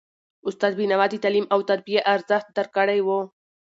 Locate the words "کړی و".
2.77-3.09